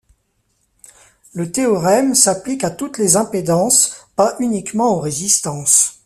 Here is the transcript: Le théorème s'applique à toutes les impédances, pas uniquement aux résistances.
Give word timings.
Le 1.35 1.51
théorème 1.51 2.15
s'applique 2.15 2.63
à 2.63 2.71
toutes 2.71 2.97
les 2.97 3.17
impédances, 3.17 4.07
pas 4.15 4.35
uniquement 4.39 4.95
aux 4.95 4.99
résistances. 4.99 5.99